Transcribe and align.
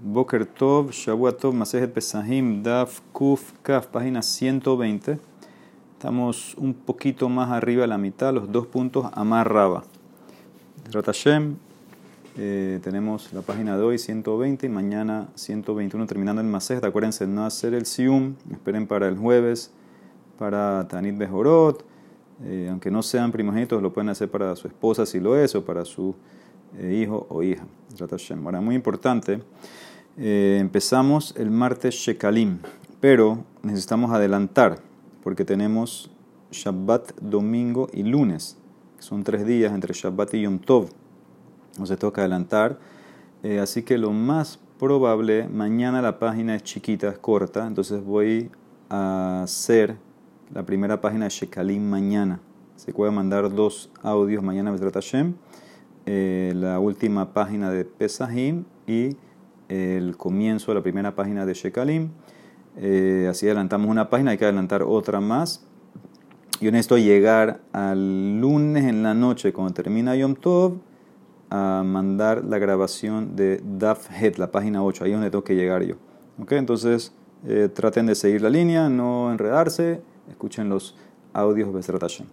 Boker 0.00 0.44
Tov, 0.44 0.92
Shabbat 0.92 1.38
Tov, 1.38 1.54
Masejet 1.54 1.90
Pesahim, 1.92 2.62
Daf, 2.62 3.00
Kuf, 3.12 3.52
Kaf, 3.62 3.86
página 3.86 4.20
120. 4.20 5.18
Estamos 5.94 6.54
un 6.58 6.74
poquito 6.74 7.30
más 7.30 7.50
arriba 7.50 7.82
de 7.82 7.88
la 7.88 7.96
mitad, 7.96 8.34
los 8.34 8.52
dos 8.52 8.66
puntos 8.66 9.06
Amar 9.14 9.50
Raba. 9.50 9.84
Ratashem, 10.92 11.56
eh, 12.36 12.78
tenemos 12.82 13.32
la 13.32 13.40
página 13.40 13.78
de 13.78 13.84
hoy 13.84 13.98
120 13.98 14.66
y 14.66 14.68
mañana 14.68 15.28
121 15.34 16.06
terminando 16.06 16.42
el 16.42 16.46
Masejet. 16.46 16.84
Acuérdense 16.84 17.26
no 17.26 17.46
hacer 17.46 17.72
el 17.72 17.86
Sium, 17.86 18.34
esperen 18.52 18.86
para 18.86 19.08
el 19.08 19.16
jueves, 19.16 19.70
para 20.38 20.86
Tanit 20.88 21.16
Bejorot. 21.16 21.82
Eh, 22.44 22.68
aunque 22.70 22.90
no 22.90 23.02
sean 23.02 23.32
primogénitos, 23.32 23.80
lo 23.80 23.94
pueden 23.94 24.10
hacer 24.10 24.30
para 24.30 24.54
su 24.56 24.68
esposa 24.68 25.06
si 25.06 25.20
lo 25.20 25.38
es 25.38 25.54
o 25.54 25.64
para 25.64 25.86
su 25.86 26.14
hijo 26.90 27.26
o 27.30 27.42
hija. 27.42 27.66
Ahora, 28.44 28.60
muy 28.60 28.74
importante, 28.74 29.42
eh, 30.18 30.58
empezamos 30.60 31.34
el 31.36 31.50
martes 31.50 31.94
Shekalim, 31.94 32.58
pero 33.00 33.44
necesitamos 33.62 34.10
adelantar 34.10 34.80
porque 35.22 35.44
tenemos 35.44 36.10
Shabbat, 36.50 37.12
domingo 37.20 37.88
y 37.92 38.02
lunes, 38.02 38.58
son 38.98 39.24
tres 39.24 39.46
días 39.46 39.72
entre 39.72 39.94
Shabbat 39.94 40.34
y 40.34 40.42
Yom 40.42 40.58
Tov. 40.58 40.90
Entonces 41.72 41.98
toca 41.98 42.22
adelantar. 42.22 42.78
Eh, 43.42 43.60
así 43.60 43.82
que 43.82 43.98
lo 43.98 44.12
más 44.12 44.58
probable, 44.78 45.48
mañana 45.48 46.02
la 46.02 46.18
página 46.18 46.54
es 46.54 46.62
chiquita, 46.64 47.08
es 47.08 47.18
corta, 47.18 47.66
entonces 47.66 48.04
voy 48.04 48.50
a 48.88 49.42
hacer 49.42 49.96
la 50.52 50.64
primera 50.64 51.00
página 51.00 51.24
de 51.24 51.30
Shekalim 51.30 51.82
mañana. 51.82 52.40
Se 52.76 52.92
puede 52.92 53.10
mandar 53.10 53.54
dos 53.54 53.90
audios 54.02 54.42
mañana, 54.42 54.70
Besrat 54.70 54.94
Hashem 54.94 55.34
eh, 56.06 56.52
la 56.54 56.78
última 56.78 57.32
página 57.32 57.70
de 57.70 57.84
Pesahim 57.84 58.64
y 58.86 59.16
el 59.68 60.16
comienzo 60.16 60.70
de 60.70 60.76
la 60.76 60.82
primera 60.82 61.14
página 61.14 61.44
de 61.44 61.54
Shekalim. 61.54 62.10
Eh, 62.76 63.26
así 63.28 63.46
adelantamos 63.46 63.90
una 63.90 64.08
página, 64.10 64.30
hay 64.30 64.38
que 64.38 64.44
adelantar 64.44 64.82
otra 64.82 65.20
más. 65.20 65.64
Yo 66.60 66.70
necesito 66.70 66.96
llegar 66.96 67.60
al 67.72 68.40
lunes 68.40 68.84
en 68.84 69.02
la 69.02 69.14
noche, 69.14 69.52
cuando 69.52 69.74
termina 69.74 70.14
Yom 70.16 70.34
Tov, 70.36 70.78
a 71.50 71.82
mandar 71.84 72.44
la 72.44 72.58
grabación 72.58 73.36
de 73.36 73.60
Daf 73.64 74.08
Het, 74.10 74.38
la 74.38 74.50
página 74.50 74.82
8, 74.82 75.04
ahí 75.04 75.10
es 75.10 75.16
donde 75.16 75.30
tengo 75.30 75.44
que 75.44 75.54
llegar 75.54 75.82
yo. 75.82 75.96
¿Okay? 76.40 76.58
Entonces, 76.58 77.12
eh, 77.46 77.68
traten 77.72 78.06
de 78.06 78.14
seguir 78.14 78.42
la 78.42 78.50
línea, 78.50 78.88
no 78.88 79.30
enredarse, 79.30 80.00
escuchen 80.30 80.68
los 80.68 80.96
audios 81.32 81.72
de. 81.72 82.26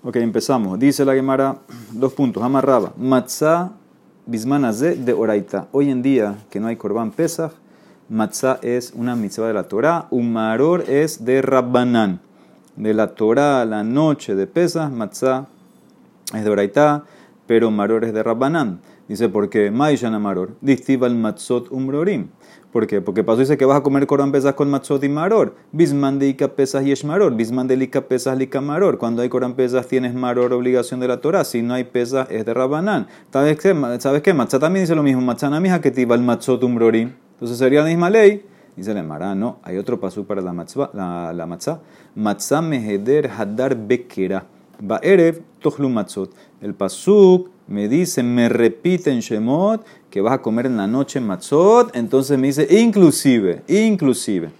Ok, 0.00 0.14
empezamos. 0.16 0.78
Dice 0.78 1.04
la 1.04 1.12
Gemara, 1.12 1.58
dos 1.90 2.12
puntos, 2.12 2.40
amarraba. 2.40 2.92
Matzah 2.96 3.72
bismanaze 4.26 4.94
de 4.94 5.12
oraita. 5.12 5.66
Hoy 5.72 5.90
en 5.90 6.02
día, 6.02 6.36
que 6.50 6.60
no 6.60 6.68
hay 6.68 6.76
korban 6.76 7.10
pesach, 7.10 7.50
matzah 8.08 8.60
es 8.62 8.92
una 8.94 9.16
mitzvah 9.16 9.48
de 9.48 9.54
la 9.54 9.64
Torah, 9.64 10.06
un 10.10 10.32
maror 10.32 10.84
es 10.88 11.24
de 11.24 11.42
rabbanán. 11.42 12.20
De 12.76 12.94
la 12.94 13.08
Torah 13.08 13.64
la 13.64 13.82
noche 13.82 14.36
de 14.36 14.46
pesach, 14.46 14.88
matzah 14.88 15.48
es 16.32 16.44
de 16.44 16.50
oraita, 16.50 17.02
pero 17.48 17.72
maror 17.72 18.04
es 18.04 18.14
de 18.14 18.22
rabbanán. 18.22 18.78
Dice, 19.08 19.28
porque 19.30 19.70
Maishan 19.70 20.20
Maror, 20.20 20.56
distiva 20.60 21.06
el 21.06 21.14
matzot 21.14 21.72
umrorim. 21.72 22.28
¿Por 22.72 22.86
qué? 22.86 23.00
Porque 23.00 23.24
pasó 23.24 23.40
dice 23.40 23.56
que 23.56 23.64
vas 23.64 23.78
a 23.78 23.82
comer 23.82 24.06
corán 24.06 24.30
pesas 24.30 24.52
con 24.52 24.68
matzot 24.68 25.02
y 25.02 25.08
maror. 25.08 25.54
Bisman 25.72 26.18
de 26.18 26.34
pesas 26.34 26.84
y 26.86 27.06
maror. 27.06 27.34
Bisman 27.34 27.66
de 27.66 27.76
ica 27.76 28.02
pesas 28.02 28.36
lica 28.36 28.60
maror. 28.60 28.98
Cuando 28.98 29.22
hay 29.22 29.30
corán 29.30 29.54
pesas 29.54 29.86
tienes 29.86 30.12
maror 30.12 30.52
obligación 30.52 31.00
de 31.00 31.08
la 31.08 31.22
Torah. 31.22 31.44
Si 31.44 31.62
no 31.62 31.72
hay 31.72 31.84
pesas 31.84 32.30
es 32.30 32.44
de 32.44 32.52
rabanán. 32.52 33.06
¿Sabes 33.32 33.58
qué? 33.58 33.74
¿Sabes 34.00 34.20
qué? 34.20 34.34
También 34.34 34.84
dice 34.84 34.94
lo 34.94 35.02
mismo. 35.02 35.22
Matzah 35.22 35.48
mija 35.60 35.80
que 35.80 35.90
tiba 35.90 36.14
el 36.14 36.20
matzot 36.20 36.62
umrorim. 36.62 37.12
Entonces 37.32 37.56
sería 37.56 37.80
la 37.80 37.88
misma 37.88 38.10
ley. 38.10 38.44
Dice 38.76 38.92
la 38.92 39.00
Emara, 39.00 39.34
no, 39.34 39.58
hay 39.64 39.76
otro 39.78 39.98
pasú 39.98 40.26
para 40.26 40.42
la 40.42 40.52
matzah. 40.52 40.90
La, 40.92 41.32
la 41.32 41.46
matzah. 41.46 41.80
Matzah 42.14 42.60
meheder 42.60 43.30
hadar 43.30 43.74
bekera. 43.74 44.44
Ba'erev 44.78 45.40
tochlu 45.60 45.88
matzot. 45.88 46.32
El 46.60 46.74
pasuk 46.74 47.48
me 47.68 47.88
dice, 47.88 48.22
me 48.22 48.48
repite 48.48 49.10
en 49.10 49.20
Shemot 49.20 49.84
que 50.10 50.20
vas 50.20 50.32
a 50.32 50.42
comer 50.42 50.66
en 50.66 50.76
la 50.76 50.86
noche 50.86 51.20
matzot, 51.20 51.94
entonces 51.94 52.38
me 52.38 52.48
dice, 52.48 52.66
inclusive, 52.70 53.62
inclusive, 53.68 54.50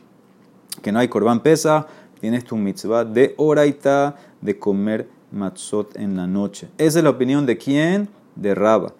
que 0.82 0.92
no 0.92 0.98
hay 0.98 1.08
korban 1.08 1.41
pesa, 1.41 1.86
tienes 2.20 2.44
tu 2.44 2.56
mitzvah 2.56 3.04
de 3.04 3.34
oraita 3.38 4.16
de 4.41 4.58
comer 4.58 5.08
matzot 5.32 5.96
en 5.96 6.16
la 6.16 6.26
noche. 6.26 6.69
Esa 6.76 6.98
es 6.98 7.04
la 7.04 7.10
opinión 7.10 7.46
de 7.46 7.56
quién? 7.56 8.08
De 8.36 8.54
Raba. 8.54 8.92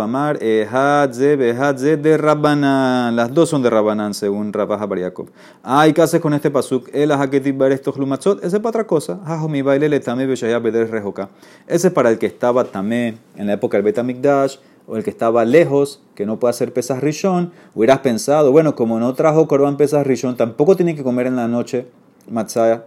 Amar, 0.00 0.38
Behadze 0.38 1.96
de 1.96 2.16
Rabbanan. 2.16 3.16
Las 3.16 3.34
dos 3.34 3.48
son 3.48 3.62
de 3.62 3.70
Rabbanan, 3.70 4.14
según 4.14 4.52
Rabah 4.52 4.86
Bariakov. 4.86 5.26
Hay 5.62 5.92
que 5.92 6.02
hacer 6.02 6.20
con 6.20 6.34
este 6.34 6.50
pasuk, 6.50 6.88
el 6.92 7.12
Haketiv 7.12 7.62
estos 7.64 7.94
Ese 8.42 8.56
es 8.56 8.62
para 8.62 8.68
otra 8.68 8.86
cosa. 8.86 9.20
mi 9.48 9.62
baile 9.62 9.88
le 9.88 10.00
tame 10.00 10.26
Beder 10.26 10.90
Rejoka. 10.90 11.28
Ese 11.66 11.88
es 11.88 11.92
para 11.92 12.10
el 12.10 12.18
que 12.18 12.26
estaba 12.26 12.64
tamé 12.64 13.18
en 13.36 13.46
la 13.46 13.54
época 13.54 13.76
del 13.76 13.84
Betamikdash 13.84 14.56
o 14.86 14.96
el 14.96 15.04
que 15.04 15.10
estaba 15.10 15.44
lejos, 15.44 16.00
que 16.14 16.26
no 16.26 16.38
puede 16.38 16.50
hacer 16.50 16.72
pesas 16.72 17.00
rishon, 17.00 17.52
hubieras 17.74 18.00
pensado, 18.00 18.50
bueno, 18.50 18.74
como 18.74 18.98
no 18.98 19.14
trajo 19.14 19.46
corban 19.46 19.76
pesas 19.76 20.06
rishon, 20.06 20.36
tampoco 20.36 20.76
tiene 20.76 20.96
que 20.96 21.04
comer 21.04 21.28
en 21.28 21.36
la 21.36 21.46
noche 21.46 21.86
matzah 22.28 22.84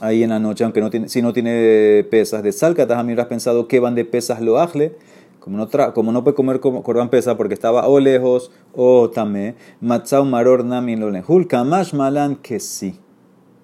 ahí 0.00 0.22
en 0.22 0.30
la 0.30 0.38
noche, 0.38 0.64
aunque 0.64 0.80
no 0.80 0.90
tiene, 0.90 1.08
si 1.08 1.22
no 1.22 1.32
tiene 1.32 2.06
pesas 2.10 2.42
de 2.42 2.52
sal, 2.52 2.74
mí 3.04 3.14
has 3.16 3.26
pensado 3.26 3.68
que 3.68 3.80
van 3.80 3.94
de 3.94 4.04
pesas 4.04 4.40
lo 4.40 4.58
ajle, 4.58 4.96
como 5.38 5.56
no, 5.56 5.68
como 5.94 6.12
no 6.12 6.24
puede 6.24 6.34
comer 6.34 6.60
corban 6.60 7.08
pesa 7.08 7.36
porque 7.36 7.54
estaba 7.54 7.88
o 7.88 7.98
lejos 8.00 8.50
o 8.74 9.10
tamé, 9.10 9.54
matzau 9.80 10.24
maror 10.24 10.64
nami 10.64 10.96
lo 10.96 11.10
lejul, 11.10 11.46
kamash 11.46 11.94
malan 11.94 12.36
que 12.36 12.60
sí, 12.60 12.98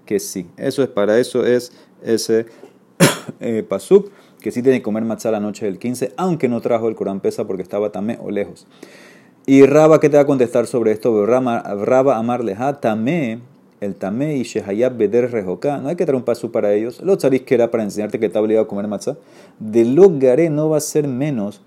que 0.05 0.19
sí. 0.19 0.49
Eso 0.57 0.83
es 0.83 0.89
para 0.89 1.19
eso 1.19 1.45
es 1.45 1.73
ese 2.03 2.47
eh, 3.41 3.63
pasuk, 3.69 4.11
que 4.41 4.51
sí 4.51 4.63
tiene 4.63 4.79
que 4.79 4.83
comer 4.83 5.05
matzah 5.05 5.31
la 5.31 5.41
noche 5.41 5.67
del 5.67 5.79
15, 5.79 6.15
aunque 6.17 6.49
no 6.49 6.61
trajo 6.61 6.89
el 6.89 6.95
corban 6.95 7.21
pesa 7.21 7.47
porque 7.47 7.63
estaba 7.63 7.93
tamé 7.93 8.19
o 8.23 8.31
lejos. 8.31 8.67
Y 9.45 9.65
Raba, 9.65 10.01
¿qué 10.01 10.09
te 10.09 10.17
va 10.17 10.25
a 10.25 10.27
contestar 10.27 10.67
sobre 10.67 10.91
esto? 10.91 11.25
Raba 11.25 12.17
amarleja 12.17 12.81
tamé 12.81 13.39
el 13.81 13.95
tamé 13.95 14.37
y 14.37 14.43
shehayab 14.43 14.97
beder 14.97 15.31
rejoká. 15.31 15.79
No 15.79 15.89
hay 15.89 15.97
que 15.97 16.05
traer 16.05 16.17
un 16.17 16.23
paso 16.23 16.51
para 16.51 16.73
ellos. 16.73 17.01
Lo 17.03 17.17
tzaris 17.17 17.43
que 17.43 17.55
era 17.55 17.71
para 17.71 17.83
enseñarte 17.83 18.19
que 18.19 18.27
está 18.27 18.41
obligado 18.41 18.65
a 18.65 18.69
comer 18.69 18.89
matzah. 18.89 19.17
De 19.59 19.85
lo 19.85 20.11
garé 20.19 20.51
no 20.51 20.69
va 20.69 20.79
a 20.79 20.81
ser 20.81 21.09
menos 21.09 21.61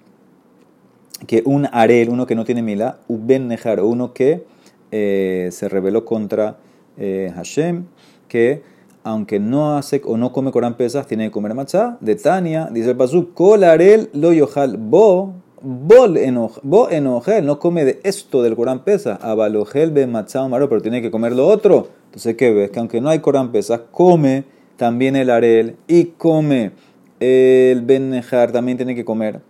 que 1.27 1.43
un 1.45 1.67
arel, 1.71 2.09
uno 2.09 2.25
que 2.25 2.35
no 2.35 2.45
tiene 2.45 2.61
milá, 2.61 2.99
uben 3.07 3.47
nejar, 3.47 3.81
uno 3.81 4.13
que 4.13 4.45
eh, 4.91 5.49
se 5.51 5.67
rebeló 5.67 6.05
contra 6.05 6.57
eh, 6.97 7.31
Hashem, 7.35 7.85
que 8.27 8.63
aunque 9.03 9.39
no 9.39 9.77
hace 9.77 10.01
o 10.05 10.17
no 10.17 10.31
come 10.31 10.51
Corán 10.51 10.75
pesas, 10.75 11.07
tiene 11.07 11.25
que 11.25 11.31
comer 11.31 11.53
matzah. 11.53 11.97
De 11.99 12.15
Tania, 12.15 12.69
dice 12.71 12.91
el 12.91 12.97
pasú, 12.97 13.33
kol 13.33 13.63
arel 13.63 14.09
lo 14.13 14.33
yohal 14.33 14.77
bo 14.77 15.33
Bol 15.61 16.15
enojel, 16.15 17.45
no 17.45 17.59
come 17.59 17.83
de 17.83 17.99
esto 18.03 18.41
del 18.41 18.55
Corán 18.55 18.85
pesa. 18.85 19.15
Abalogel 19.21 19.91
be 19.91 20.07
matzah 20.07 20.47
pero 20.49 20.81
tiene 20.81 21.01
que 21.01 21.11
comer 21.11 21.33
lo 21.33 21.47
otro. 21.47 21.98
Entonces, 22.09 22.35
¿qué 22.35 22.51
ves? 22.51 22.71
Que 22.71 22.79
aunque 22.79 23.01
no 23.01 23.09
hay 23.09 23.19
Corán 23.19 23.51
pesa, 23.51 23.83
come 23.91 24.43
también 24.77 25.15
el 25.15 25.29
arel 25.29 25.75
y 25.87 26.05
come 26.05 26.71
el 27.19 27.81
benejar, 27.81 28.51
también 28.51 28.77
tiene 28.77 28.95
que 28.95 29.05
comer 29.05 29.41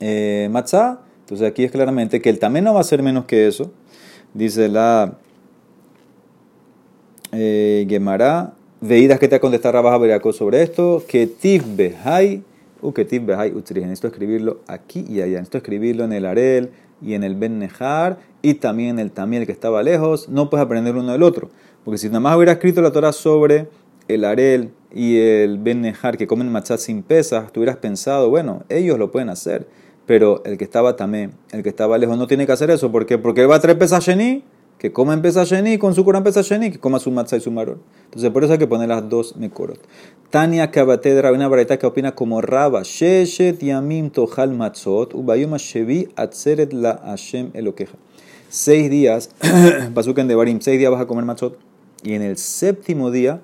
eh, 0.00 0.48
matzah. 0.50 1.00
Entonces, 1.20 1.48
aquí 1.48 1.62
es 1.62 1.70
claramente 1.70 2.20
que 2.20 2.30
él 2.30 2.40
también 2.40 2.64
no 2.64 2.74
va 2.74 2.80
a 2.80 2.84
ser 2.84 3.02
menos 3.02 3.26
que 3.26 3.46
eso. 3.46 3.70
Dice 4.34 4.68
la 4.68 5.18
eh, 7.32 7.86
Gemara. 7.88 8.54
Veídas 8.80 9.18
que 9.18 9.28
te 9.28 9.36
ha 9.36 9.40
contestado 9.40 9.80
Rabaj 9.80 10.20
sobre 10.32 10.62
esto. 10.62 11.04
Que 11.06 11.26
tiv 11.26 11.64
behai 11.76 12.42
Uketiv 12.86 13.26
Behai. 13.26 13.52
Necesito 13.52 14.06
escribirlo 14.06 14.60
aquí 14.66 15.04
y 15.08 15.20
allá. 15.20 15.38
Necesito 15.38 15.58
escribirlo 15.58 16.04
en 16.04 16.12
el 16.12 16.24
Arel 16.24 16.70
y 17.02 17.14
en 17.14 17.24
el 17.24 17.34
Ben 17.34 17.58
Nehar 17.58 18.18
y 18.42 18.54
también 18.54 18.90
en 18.90 18.98
el 19.00 19.10
Tamiel 19.10 19.46
que 19.46 19.52
estaba 19.52 19.82
lejos. 19.82 20.28
No 20.28 20.48
puedes 20.48 20.64
aprender 20.64 20.94
uno 20.94 21.12
del 21.12 21.22
otro. 21.22 21.50
Porque 21.84 21.98
si 21.98 22.06
nada 22.06 22.20
más 22.20 22.36
hubiera 22.36 22.52
escrito 22.52 22.80
la 22.82 22.92
Torah 22.92 23.12
sobre 23.12 23.68
el 24.08 24.24
Arel 24.24 24.70
y 24.92 25.18
el 25.18 25.58
Ben 25.58 25.80
Nehar 25.80 26.16
que 26.16 26.26
comen 26.26 26.50
matzah 26.50 26.78
sin 26.78 27.02
pesas, 27.02 27.52
tú 27.52 27.60
hubieras 27.60 27.76
pensado, 27.76 28.30
bueno, 28.30 28.64
ellos 28.68 28.98
lo 28.98 29.10
pueden 29.10 29.28
hacer. 29.28 29.66
Pero 30.06 30.42
el 30.44 30.56
que 30.56 30.64
estaba 30.64 30.94
también, 30.94 31.32
el 31.50 31.64
que 31.64 31.68
estaba 31.68 31.98
lejos, 31.98 32.16
no 32.16 32.28
tiene 32.28 32.46
que 32.46 32.52
hacer 32.52 32.70
eso. 32.70 32.92
¿Por 32.92 33.06
qué? 33.06 33.18
Porque 33.18 33.42
él 33.42 33.50
va 33.50 33.56
a 33.56 33.60
traer 33.60 33.78
pesas 33.78 34.04
sheni 34.04 34.44
que 34.78 34.92
coma 34.92 35.14
en 35.14 35.22
Pesacheni 35.22 35.78
con 35.78 35.94
su 35.94 36.04
Corán 36.04 36.22
Pesacheni, 36.22 36.70
que 36.70 36.78
coma 36.78 36.98
su 36.98 37.10
matzah 37.10 37.36
y 37.36 37.40
su 37.40 37.50
maror. 37.50 37.78
Entonces, 38.04 38.30
por 38.30 38.44
eso 38.44 38.52
hay 38.52 38.58
que 38.58 38.66
poner 38.66 38.88
las 38.88 39.08
dos 39.08 39.36
mekorot. 39.36 39.80
Tania 40.30 40.70
Kabatedra, 40.70 41.32
una 41.32 41.48
vareta 41.48 41.78
que 41.78 41.86
opina 41.86 42.14
como 42.14 42.40
Raba, 42.40 42.82
Sheshet 42.82 43.60
Yamim 43.60 44.10
Tohal 44.10 44.52
Matzot, 44.52 45.14
Ubayoma 45.14 45.56
Shevi 45.56 46.08
Atzeret 46.16 46.72
la 46.72 47.00
Hashem 47.04 47.50
Elokeja. 47.54 47.96
Seis 48.48 48.90
días, 48.90 49.30
Pasuken 49.94 50.28
de 50.28 50.34
Barim, 50.34 50.60
seis 50.60 50.78
días 50.78 50.90
vas 50.90 51.00
a 51.00 51.06
comer 51.06 51.24
matzot, 51.24 51.58
y 52.02 52.14
en 52.14 52.22
el 52.22 52.36
séptimo 52.36 53.10
día 53.10 53.40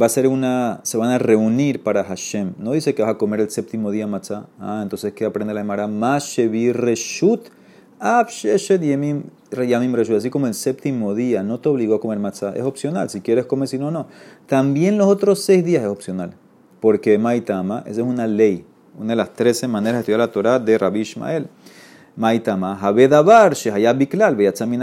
va 0.00 0.06
a 0.06 0.08
ser 0.08 0.28
una, 0.28 0.80
se 0.84 0.96
van 0.96 1.10
a 1.10 1.18
reunir 1.18 1.82
para 1.82 2.04
Hashem. 2.04 2.54
No 2.58 2.72
dice 2.72 2.94
que 2.94 3.02
vas 3.02 3.10
a 3.10 3.18
comer 3.18 3.40
el 3.40 3.50
séptimo 3.50 3.90
día 3.90 4.06
matzah. 4.06 4.46
Ah, 4.60 4.80
entonces 4.82 5.12
¿qué 5.12 5.24
aprende 5.24 5.54
la 5.54 5.60
Emara? 5.60 5.88
Mashevi 5.88 6.72
reshut. 6.72 7.48
Así 10.16 10.30
como 10.30 10.46
el 10.46 10.54
séptimo 10.54 11.14
día 11.14 11.42
no 11.42 11.60
te 11.60 11.68
obligó 11.68 11.94
a 11.94 12.00
comer 12.00 12.18
matzah, 12.18 12.50
es 12.50 12.62
opcional. 12.62 13.08
Si 13.10 13.20
quieres 13.20 13.46
comer, 13.46 13.68
si 13.68 13.78
no, 13.78 13.90
no. 13.90 14.06
También 14.46 14.98
los 14.98 15.06
otros 15.06 15.42
seis 15.42 15.64
días 15.64 15.82
es 15.82 15.88
opcional. 15.88 16.34
Porque 16.80 17.18
Maitama, 17.18 17.80
esa 17.86 18.00
es 18.02 18.06
una 18.06 18.26
ley, 18.26 18.64
una 18.98 19.10
de 19.10 19.16
las 19.16 19.32
trece 19.32 19.68
maneras 19.68 19.94
de 19.94 20.00
estudiar 20.00 20.20
la 20.20 20.30
Torah 20.30 20.58
de 20.58 20.76
Rabbi 20.76 21.00
Ishmael. 21.00 21.48
Maitama, 22.16 22.78
Habedabar, 22.80 23.54
Biklal, 23.96 24.36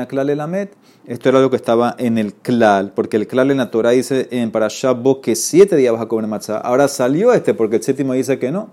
Klal 0.07 0.29
Elamet. 0.29 0.73
Esto 1.05 1.29
era 1.29 1.39
lo 1.39 1.49
que 1.49 1.55
estaba 1.55 1.95
en 1.97 2.17
el 2.17 2.33
klal, 2.33 2.91
porque 2.93 3.17
el 3.17 3.25
klal 3.25 3.51
en 3.51 3.57
la 3.57 3.71
Torah 3.71 3.91
dice 3.91 4.27
en 4.31 4.51
Parashat 4.51 4.97
que 5.23 5.35
siete 5.35 5.75
días 5.75 5.93
vas 5.93 6.01
a 6.01 6.07
comer 6.07 6.27
matzah. 6.27 6.57
Ahora 6.57 6.87
salió 6.87 7.33
este 7.33 7.53
porque 7.53 7.77
el 7.77 7.83
séptimo 7.83 8.13
dice 8.13 8.37
que 8.37 8.51
no. 8.51 8.69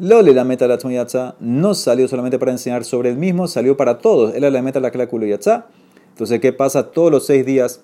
Lole 0.00 0.32
la 0.32 0.44
meta 0.44 0.66
la 0.66 0.78
no 1.40 1.74
salió 1.74 2.08
solamente 2.08 2.38
para 2.38 2.52
enseñar 2.52 2.84
sobre 2.84 3.10
el 3.10 3.18
mismo, 3.18 3.46
salió 3.46 3.76
para 3.76 3.98
todos. 3.98 4.34
Él 4.34 4.50
la 4.50 4.62
meta 4.62 4.80
la 4.80 4.90
cláculo 4.90 5.26
yatza. 5.26 5.66
Entonces, 6.08 6.40
¿qué 6.40 6.54
pasa? 6.54 6.90
Todos 6.90 7.12
los 7.12 7.26
seis 7.26 7.44
días 7.44 7.82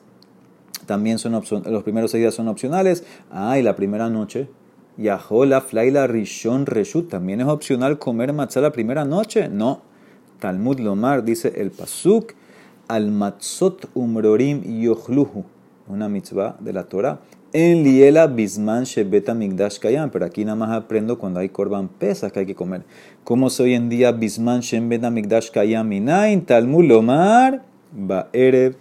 también 0.87 1.19
son 1.19 1.33
los 1.33 1.83
primeros 1.83 2.11
seis 2.11 2.23
días 2.23 2.35
son 2.35 2.49
opcionales. 2.49 3.05
Ah, 3.31 3.59
y 3.59 3.63
la 3.63 3.77
primera 3.77 4.09
noche. 4.09 4.49
Yahola, 4.97 5.61
Flaila, 5.61 6.07
Rishon, 6.07 6.65
Reshut. 6.65 7.11
También 7.11 7.43
es 7.43 7.49
opcional 7.49 7.99
comer 7.99 8.33
matzah 8.33 8.63
la 8.63 8.73
primera 8.73 9.05
noche. 9.05 9.51
No. 9.51 9.83
Talmud 10.41 10.81
Lomar 10.81 11.23
dice 11.23 11.53
el 11.57 11.71
Pasuk 11.71 12.33
al 12.89 13.11
matzot 13.11 13.91
umrorim 13.95 14.63
yochluhu, 14.63 15.45
una 15.89 16.09
mitzvah 16.09 16.57
de 16.61 16.73
la 16.73 16.85
Torah. 16.85 17.21
En 17.53 17.85
liela 17.85 18.27
bisman 18.27 18.85
shebeta 18.85 19.35
migdash 19.35 19.79
pero 20.13 20.25
aquí 20.25 20.45
nada 20.45 20.57
más 20.57 20.71
aprendo 20.71 21.19
cuando 21.19 21.41
hay 21.41 21.49
korban 21.49 21.89
pesas 21.89 22.33
que 22.33 22.41
hay 22.41 22.47
que 22.47 22.55
comer. 22.55 22.83
¿Cómo 23.25 23.51
se 23.51 23.63
hoy 23.63 23.75
en 23.75 23.89
día 23.89 24.13
bisman 24.13 24.61
shebeta 24.61 25.11
migdash 25.11 25.51
kayam 25.51 25.89
minain? 25.89 26.45
Talmud 26.45 26.85
lomar 26.85 27.63
ba'erev 27.93 28.77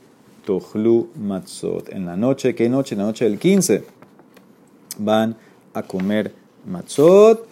tochlu 0.46 1.10
matzot. 1.16 1.90
En 1.90 2.06
la 2.06 2.18
noche, 2.18 2.56
¿qué 2.56 2.68
noche? 2.70 2.96
En 2.96 3.00
la 3.00 3.06
noche 3.06 3.26
del 3.26 3.40
15 3.40 3.84
van 5.00 5.36
a 5.74 5.84
comer 5.84 6.34
matzot 6.66 7.48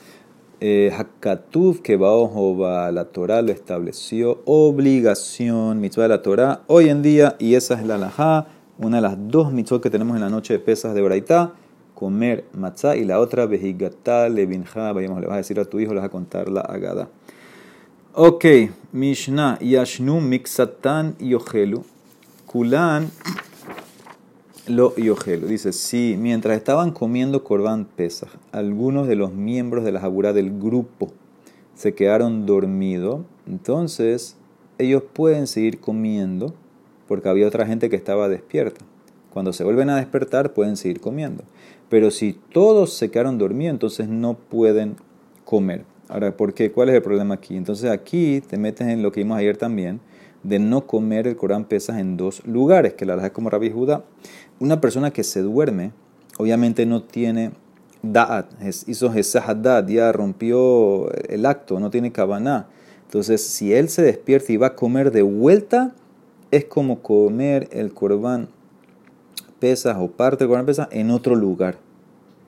eh, 0.66 0.92
Hakatuv 0.98 1.82
que 1.82 1.98
va 1.98 2.90
la 2.92 3.04
Torah 3.04 3.42
lo 3.42 3.52
estableció, 3.52 4.42
obligación, 4.46 5.82
mitzvah 5.82 6.04
de 6.04 6.10
la 6.10 6.22
Torah, 6.22 6.62
hoy 6.68 6.88
en 6.88 7.02
día, 7.02 7.36
y 7.38 7.56
esa 7.56 7.74
es 7.74 7.86
la 7.86 7.98
laja, 7.98 8.48
una 8.84 8.98
de 8.98 9.02
las 9.02 9.16
dos 9.18 9.52
mitzvot 9.52 9.82
que 9.82 9.90
tenemos 9.90 10.16
en 10.16 10.22
la 10.22 10.30
noche 10.30 10.54
de 10.54 10.60
pesas 10.60 10.94
de 10.94 11.02
Braitá, 11.02 11.54
comer 11.96 12.46
matzah, 12.54 12.96
y 12.96 13.06
la 13.06 13.20
otra, 13.20 13.46
vejigatá, 13.46 14.28
levinja, 14.30 14.92
vayamos, 14.92 15.22
le 15.22 15.28
vas 15.28 15.36
a 15.36 15.38
decir 15.38 15.60
a 15.60 15.66
tu 15.66 15.80
hijo, 15.80 15.94
le 15.94 16.00
vas 16.00 16.08
a 16.08 16.12
contar 16.12 16.50
la 16.50 16.62
agada. 16.62 17.10
Ok, 18.14 18.46
Mishnah, 18.92 19.58
Yashnu 19.60 20.22
Mixatan 20.22 21.16
Yohelu, 21.18 21.84
Kulan 22.46 23.10
lo 24.68 24.96
yogelo. 24.96 25.48
Dice, 25.48 25.74
si 25.74 26.16
mientras 26.20 26.56
estaban 26.56 26.92
comiendo 26.92 27.44
Corban 27.44 27.86
Pesach, 27.86 28.30
algunos 28.52 29.08
de 29.08 29.16
los 29.16 29.34
miembros 29.34 29.84
de 29.84 29.92
la 29.92 30.00
Jabura 30.00 30.34
del 30.34 30.58
grupo 30.60 31.12
se 31.76 31.96
quedaron 31.96 32.46
dormidos, 32.46 33.22
entonces 33.48 34.38
ellos 34.78 35.04
pueden 35.12 35.48
seguir 35.48 35.80
comiendo 35.80 36.54
porque 37.08 37.30
había 37.30 37.48
otra 37.48 37.66
gente 37.66 37.90
que 37.90 37.96
estaba 37.96 38.30
despierta. 38.30 38.86
Cuando 39.32 39.54
se 39.54 39.64
vuelven 39.64 39.90
a 39.90 39.98
despertar 39.98 40.54
pueden 40.54 40.78
seguir 40.78 41.00
comiendo. 41.00 41.44
Pero 41.90 42.12
si 42.12 42.34
todos 42.34 42.94
se 42.94 43.12
quedaron 43.12 43.38
dormidos, 43.38 43.74
entonces 43.74 44.08
no 44.08 44.36
pueden 44.36 44.96
comer. 45.44 45.86
Ahora, 46.08 46.36
¿por 46.36 46.54
qué? 46.54 46.72
¿Cuál 46.72 46.90
es 46.90 46.96
el 46.96 47.02
problema 47.02 47.36
aquí? 47.36 47.56
Entonces 47.56 47.90
aquí 47.90 48.42
te 48.42 48.58
metes 48.58 48.88
en 48.88 49.02
lo 49.02 49.12
que 49.12 49.22
vimos 49.22 49.38
ayer 49.38 49.58
también, 49.58 50.00
de 50.44 50.60
no 50.60 50.86
comer 50.86 51.28
el 51.28 51.36
Corán 51.36 51.66
Pesas 51.66 52.00
en 52.00 52.18
dos 52.18 52.46
lugares, 52.46 52.94
que 52.94 53.06
la 53.06 53.14
verdad 53.14 53.28
es 53.28 53.34
como 53.34 53.50
Rabbi 53.50 53.72
Judá. 53.72 54.04
Una 54.60 54.82
persona 54.82 55.12
que 55.12 55.24
se 55.24 55.42
duerme, 55.42 55.92
obviamente 56.38 56.86
no 56.86 57.04
tiene 57.04 57.52
da'at, 58.04 58.48
hizo 58.88 59.10
da'at, 59.10 59.88
ya 59.88 60.12
rompió 60.12 61.12
el 61.30 61.46
acto, 61.46 61.80
no 61.80 61.90
tiene 61.90 62.12
cabana. 62.12 62.68
Entonces, 63.06 63.42
si 63.46 63.74
él 63.74 63.90
se 63.90 64.02
despierta 64.02 64.52
y 64.52 64.58
va 64.58 64.68
a 64.68 64.76
comer 64.76 65.12
de 65.12 65.22
vuelta, 65.22 65.96
es 66.54 66.66
como 66.66 67.02
comer 67.02 67.68
el 67.72 67.96
corbán 67.96 68.48
pesas 69.60 69.98
o 70.00 70.12
parte 70.12 70.44
del 70.44 70.50
corbán 70.50 70.68
pesas 70.68 70.88
en 70.92 71.10
otro 71.10 71.36
lugar. 71.36 71.80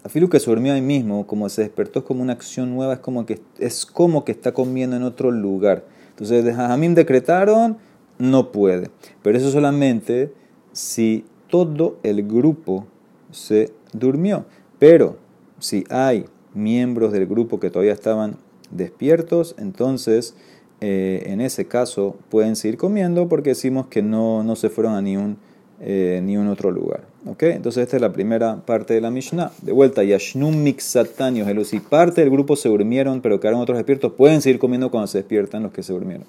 Afilo 0.04 0.30
que 0.30 0.40
se 0.40 0.48
durmió 0.48 0.74
ahí 0.74 0.82
mismo, 0.84 1.26
como 1.26 1.50
se 1.50 1.64
despertó, 1.64 2.00
es 2.00 2.06
como 2.06 2.22
una 2.22 2.34
acción 2.34 2.76
nueva, 2.76 2.94
es 2.94 3.00
como 3.00 3.26
que, 3.26 3.42
es 3.58 3.84
como 3.88 4.24
que 4.24 4.32
está 4.32 4.54
comiendo 4.54 4.96
en 4.96 5.02
otro 5.02 5.32
lugar. 5.32 5.86
Entonces, 6.10 6.46
de 6.46 6.54
Jajamim 6.54 6.94
decretaron, 6.94 7.78
no 8.20 8.52
puede. 8.52 8.92
Pero 9.24 9.40
eso 9.40 9.50
solamente 9.50 10.32
si 10.72 11.26
todo 11.50 11.98
el 12.04 12.28
grupo 12.28 12.86
se 13.32 13.74
durmió. 13.92 14.46
Pero 14.78 15.18
si 15.58 15.84
hay 15.90 16.26
miembros 16.54 17.12
del 17.12 17.26
grupo 17.26 17.60
que 17.60 17.72
todavía 17.72 17.94
estaban 17.94 18.38
despiertos, 18.70 19.56
entonces 19.58 20.36
eh, 20.82 21.24
en 21.28 21.42
ese 21.42 21.66
caso 21.66 22.16
pueden 22.30 22.56
seguir 22.56 22.78
comiendo 22.78 23.28
porque 23.28 23.50
decimos 23.52 23.88
que 23.88 24.02
no, 24.02 24.44
no 24.44 24.56
se 24.56 24.70
fueron 24.70 24.94
a 24.94 25.02
ni 25.02 25.18
un, 25.18 25.38
eh, 25.82 26.22
ni 26.24 26.38
un 26.38 26.48
otro 26.48 26.72
lugar. 26.72 27.02
¿Okay? 27.26 27.54
Entonces 27.54 27.84
esta 27.84 27.96
es 27.96 28.02
la 28.02 28.14
primera 28.14 28.58
parte 28.66 28.94
de 28.94 29.02
la 29.02 29.10
Mishnah. 29.10 29.52
De 29.62 29.72
vuelta, 29.72 30.04
Yashnum 30.04 30.64
Mixatanios, 30.64 31.68
si 31.68 31.80
parte 31.80 32.22
del 32.22 32.30
grupo 32.30 32.56
se 32.56 32.70
durmieron 32.70 33.22
pero 33.22 33.40
quedaron 33.40 33.62
otros 33.62 33.78
despiertos, 33.78 34.14
pueden 34.14 34.42
seguir 34.42 34.60
comiendo 34.60 34.92
cuando 34.92 35.08
se 35.08 35.20
despiertan 35.20 35.64
los 35.64 35.72
que 35.72 35.82
se 35.82 35.94
durmieron. 35.94 36.26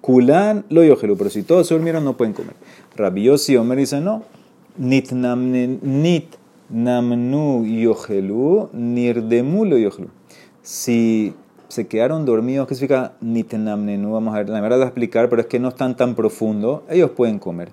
Kulan 0.00 0.64
lo 0.68 0.84
yogelu, 0.84 1.16
pero 1.16 1.30
si 1.30 1.42
todos 1.42 1.66
se 1.66 1.74
durmieron 1.74 2.04
no 2.04 2.16
pueden 2.16 2.32
comer. 2.32 2.54
Rabiosi 2.96 3.56
Omer 3.56 3.78
dice 3.78 4.00
no, 4.00 4.22
nit 4.78 5.10
namnu 6.70 7.64
yohelu, 7.64 8.70
nirdemu 8.72 9.64
lo 9.64 9.78
yohelu. 9.78 10.08
Si 10.62 11.34
se 11.68 11.86
quedaron 11.86 12.24
dormidos, 12.24 12.66
¿qué 12.68 12.74
significa 12.74 13.14
nitnamnenu? 13.20 14.12
Vamos 14.12 14.34
a 14.34 14.38
ver, 14.38 14.48
la 14.48 14.60
verdad 14.60 14.82
a 14.82 14.86
explicar, 14.86 15.28
pero 15.28 15.42
es 15.42 15.48
que 15.48 15.58
no 15.58 15.68
están 15.68 15.96
tan 15.96 16.14
profundo, 16.14 16.84
ellos 16.88 17.10
pueden 17.10 17.38
comer. 17.38 17.70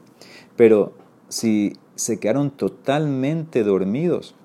Pero 0.55 0.93
si 1.29 1.73
se 1.95 2.19
quedaron 2.19 2.51
totalmente 2.51 3.63
dormidos, 3.63 4.35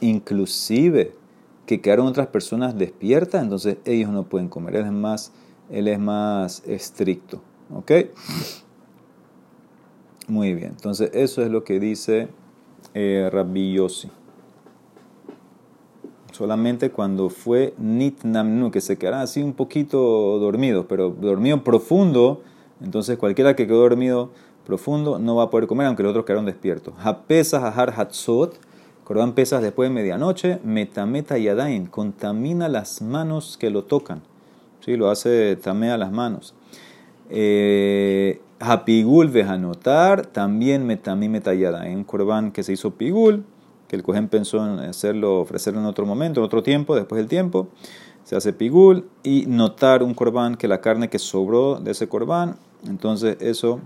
inclusive 0.00 1.14
que 1.66 1.80
quedaron 1.80 2.06
otras 2.06 2.28
personas 2.28 2.78
despiertas, 2.78 3.42
entonces 3.42 3.78
ellos 3.84 4.10
no 4.10 4.24
pueden 4.24 4.48
comer. 4.48 4.76
Él 4.76 4.86
es 4.86 4.92
más, 4.92 5.32
él 5.70 5.88
es 5.88 5.98
más 5.98 6.62
estricto. 6.66 7.42
¿Ok? 7.74 7.92
Muy 10.28 10.54
bien, 10.54 10.70
entonces 10.70 11.10
eso 11.12 11.42
es 11.42 11.50
lo 11.50 11.64
que 11.64 11.80
dice 11.80 12.28
eh, 12.94 13.28
Rabbi 13.32 13.74
Yossi. 13.74 14.10
Solamente 16.38 16.92
cuando 16.92 17.30
fue 17.30 17.74
Nitnamnu, 17.78 18.70
que 18.70 18.80
se 18.80 18.96
quedaron 18.96 19.18
así 19.18 19.42
un 19.42 19.54
poquito 19.54 20.38
dormidos, 20.38 20.86
pero 20.88 21.10
dormido 21.10 21.64
profundo, 21.64 22.42
entonces 22.80 23.18
cualquiera 23.18 23.56
que 23.56 23.66
quedó 23.66 23.80
dormido 23.80 24.30
profundo 24.64 25.18
no 25.18 25.34
va 25.34 25.42
a 25.42 25.50
poder 25.50 25.66
comer, 25.66 25.88
aunque 25.88 26.04
los 26.04 26.10
otros 26.10 26.24
quedaron 26.24 26.46
despiertos. 26.46 26.94
Hapesas 27.02 27.64
ahar 27.64 27.92
hatzot, 27.96 28.54
corban 29.02 29.32
pesas 29.32 29.62
después 29.62 29.90
de 29.90 29.94
medianoche, 29.96 30.60
metameta 30.62 31.38
yadain, 31.38 31.86
contamina 31.86 32.68
las 32.68 33.02
manos 33.02 33.56
que 33.58 33.70
lo 33.70 33.82
tocan. 33.82 34.22
¿Sí? 34.78 34.96
Lo 34.96 35.10
hace 35.10 35.56
tamea 35.56 35.96
las 35.96 36.12
manos. 36.12 36.54
Eh, 37.30 38.40
Hapigul 38.60 39.26
vejanotar, 39.26 40.26
también 40.26 40.86
metamí 40.86 41.28
metallada. 41.28 41.82
Un 41.82 42.04
corbán 42.04 42.52
que 42.52 42.62
se 42.62 42.74
hizo 42.74 42.92
pigul, 42.92 43.44
que 43.88 43.96
el 43.96 44.02
cohen 44.02 44.28
pensó 44.28 44.64
en 44.64 44.78
hacerlo, 44.80 45.40
ofrecerlo 45.40 45.80
en 45.80 45.86
otro 45.86 46.06
momento, 46.06 46.40
en 46.40 46.44
otro 46.44 46.62
tiempo, 46.62 46.94
después 46.94 47.18
del 47.18 47.28
tiempo, 47.28 47.68
se 48.24 48.36
hace 48.36 48.52
pigul 48.52 49.08
y 49.22 49.46
notar 49.46 50.02
un 50.02 50.14
corbán 50.14 50.56
que 50.56 50.68
la 50.68 50.80
carne 50.80 51.08
que 51.08 51.18
sobró 51.18 51.76
de 51.76 51.92
ese 51.92 52.08
corbán, 52.08 52.56
entonces 52.86 53.38
eso 53.40 53.80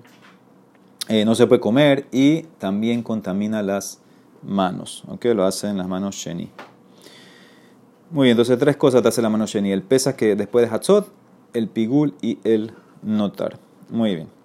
eh, 1.08 1.24
no 1.24 1.34
se 1.34 1.46
puede 1.46 1.60
comer 1.60 2.06
y 2.10 2.42
también 2.58 3.02
contamina 3.02 3.62
las 3.62 4.00
manos, 4.42 5.04
¿ok? 5.06 5.26
Lo 5.26 5.44
hace 5.44 5.68
en 5.68 5.78
las 5.78 5.86
manos 5.86 6.16
sheni. 6.16 6.50
Muy 8.10 8.26
bien, 8.26 8.32
entonces 8.32 8.58
tres 8.58 8.76
cosas 8.76 9.00
te 9.02 9.08
hace 9.08 9.22
la 9.22 9.30
mano 9.30 9.46
sheni, 9.46 9.72
el 9.72 9.82
pesa 9.82 10.16
que 10.16 10.36
después 10.36 10.68
de 10.68 10.74
hatzot, 10.74 11.08
el 11.54 11.68
pigul 11.68 12.14
y 12.20 12.38
el 12.44 12.72
notar. 13.02 13.58
Muy 13.88 14.14
bien. 14.14 14.41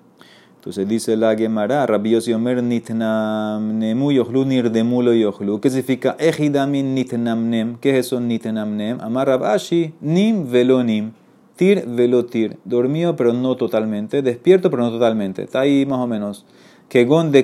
Entonces 0.68 0.90
dice 0.90 1.16
la 1.16 1.34
Gemara, 1.34 1.86
Rabbi 1.86 2.10
Yossi 2.10 2.34
Omer 2.34 2.62
nitnamnemu 2.62 4.12
yochlu 4.12 4.44
nirdemulo 4.44 5.14
yochlu. 5.14 5.62
¿Qué 5.62 5.70
significa 5.70 6.18
ejidamin 6.20 6.94
nitnamnem? 6.94 7.78
¿Qué 7.78 7.92
es 7.92 8.08
eso 8.08 8.20
nitnamnem? 8.20 9.00
Amar 9.00 9.30
Rabashi, 9.30 9.94
nim 10.02 10.52
velonim. 10.52 11.14
Tir 11.56 11.86
velotir. 11.88 12.58
Dormido 12.66 13.16
pero 13.16 13.32
no 13.32 13.56
totalmente. 13.56 14.22
Despierto 14.22 14.70
pero 14.70 14.84
no 14.84 14.92
totalmente. 14.92 15.44
Está 15.44 15.62
ahí 15.62 15.86
más 15.86 16.00
o 16.00 16.08
menos. 16.08 16.46
que 16.90 17.06
gon 17.06 17.32
de 17.32 17.44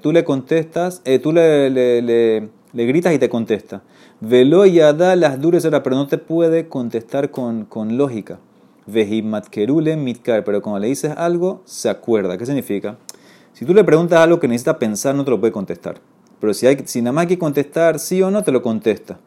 Tú 0.00 0.10
le 0.10 0.24
contestas, 0.24 1.02
eh, 1.04 1.18
tú 1.18 1.32
le, 1.32 1.68
le, 1.68 2.00
le, 2.00 2.48
le, 2.72 2.86
gritas 2.86 3.12
y 3.12 3.18
te 3.18 3.28
contesta. 3.28 3.82
Velo 4.22 4.64
da 4.94 5.14
las 5.14 5.38
duras 5.42 5.68
pero 5.84 5.94
no 5.94 6.06
te 6.06 6.16
puede 6.16 6.68
contestar 6.68 7.30
con, 7.30 7.66
con 7.66 7.98
lógica. 7.98 8.38
Vehimat 8.90 9.48
kerule 9.48 9.96
mitkar, 9.96 10.44
pero 10.44 10.62
cuando 10.62 10.80
le 10.80 10.88
dices 10.88 11.12
algo, 11.16 11.62
se 11.64 11.88
acuerda. 11.88 12.36
¿Qué 12.36 12.46
significa? 12.46 12.96
Si 13.52 13.64
tú 13.64 13.74
le 13.74 13.84
preguntas 13.84 14.18
algo 14.20 14.40
que 14.40 14.48
necesita 14.48 14.78
pensar, 14.78 15.14
no 15.14 15.24
te 15.24 15.30
lo 15.30 15.40
puede 15.40 15.52
contestar. 15.52 16.00
Pero 16.40 16.54
si, 16.54 16.66
hay, 16.66 16.82
si 16.86 17.02
nada 17.02 17.12
más 17.12 17.22
hay 17.22 17.28
que 17.28 17.38
contestar 17.38 17.98
sí 17.98 18.22
o 18.22 18.30
no, 18.30 18.42
te 18.42 18.52
lo 18.52 18.62
contesta. 18.62 19.18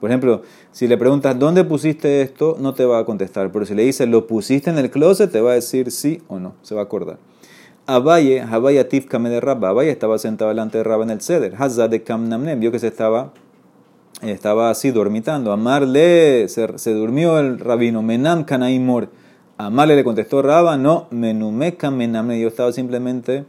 Por 0.00 0.10
ejemplo, 0.10 0.42
si 0.72 0.88
le 0.88 0.96
preguntas 0.96 1.38
dónde 1.38 1.64
pusiste 1.64 2.22
esto, 2.22 2.56
no 2.58 2.72
te 2.72 2.84
va 2.84 2.98
a 2.98 3.04
contestar. 3.04 3.52
Pero 3.52 3.66
si 3.66 3.74
le 3.74 3.82
dices 3.82 4.08
lo 4.08 4.26
pusiste 4.26 4.70
en 4.70 4.78
el 4.78 4.90
closet, 4.90 5.30
te 5.30 5.40
va 5.40 5.50
a 5.50 5.54
decir 5.54 5.90
sí 5.90 6.22
o 6.28 6.38
no. 6.38 6.54
Se 6.62 6.74
va 6.74 6.80
a 6.80 6.84
acordar. 6.84 7.18
Abaye, 7.86 8.40
Abaye 8.40 8.86
Kame 9.06 9.28
de 9.28 9.40
Rabba. 9.40 9.70
Abaye 9.70 9.90
estaba 9.90 10.18
sentado 10.18 10.48
delante 10.48 10.78
de 10.78 10.84
Rabba 10.84 11.04
en 11.04 11.10
el 11.10 11.20
ceder. 11.20 11.54
Hazad 11.58 11.90
de 11.90 12.02
Kamnamnem. 12.02 12.60
Vio 12.60 12.72
que 12.72 12.78
se 12.78 12.86
estaba, 12.86 13.32
estaba 14.22 14.70
así 14.70 14.90
dormitando. 14.90 15.52
Amarle, 15.52 16.48
se, 16.48 16.78
se 16.78 16.92
durmió 16.92 17.38
el 17.38 17.58
rabino. 17.58 18.02
Menam 18.02 18.44
Kanaimor. 18.44 19.08
Amarle 19.58 19.96
le 19.96 20.04
contestó 20.04 20.42
Rabba. 20.42 20.76
No, 20.76 21.06
Menumeka 21.10 21.90
Menamnem. 21.90 22.40
Yo 22.40 22.48
estaba 22.48 22.72
simplemente 22.72 23.44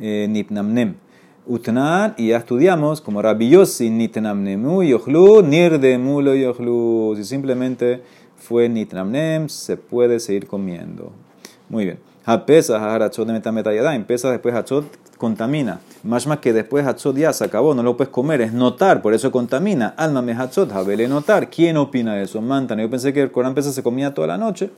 eh, 0.00 0.26
Nipnamnem. 0.28 0.94
Utnan, 1.46 2.14
y 2.16 2.28
ya 2.28 2.38
estudiamos 2.38 3.02
como 3.02 3.20
Rabbi 3.20 3.50
Yossi, 3.50 3.90
Nitnamnemu 3.90 4.82
Yochlu, 4.82 5.42
Nirdemu 5.42 6.22
lo 6.22 6.34
Yochlu. 6.34 7.14
Si 7.16 7.24
simplemente 7.24 8.02
fue 8.36 8.70
Nitnamnem, 8.70 9.48
se 9.50 9.76
puede 9.76 10.20
seguir 10.20 10.46
comiendo. 10.46 11.12
Muy 11.68 11.84
bien. 11.84 12.13
Hapesa, 12.26 12.94
Harachot 12.94 13.26
de 13.26 13.34
Metametayada, 13.34 13.94
empieza 13.94 14.30
después 14.30 14.54
Hachot 14.54 14.86
contamina. 15.18 15.80
Más 16.02 16.26
más 16.26 16.38
que 16.38 16.54
después 16.54 16.86
Hachot 16.86 17.16
ya 17.16 17.32
se 17.34 17.44
acabó, 17.44 17.74
no 17.74 17.82
lo 17.82 17.98
puedes 17.98 18.10
comer, 18.10 18.40
es 18.40 18.52
notar, 18.54 19.02
por 19.02 19.12
eso 19.12 19.30
contamina. 19.30 19.88
Alma 19.98 20.22
me 20.22 20.32
Hachot, 20.32 20.72
Habele 20.72 21.06
notar. 21.06 21.50
¿Quién 21.50 21.76
opina 21.76 22.14
de 22.14 22.22
eso? 22.22 22.40
Mantan. 22.40 22.78
Yo 22.78 22.88
pensé 22.88 23.12
que 23.12 23.20
el 23.20 23.30
Corán 23.30 23.54
pesa 23.54 23.72
se 23.72 23.82
comía 23.82 24.14
toda 24.14 24.26
la 24.26 24.38
noche. 24.38 24.70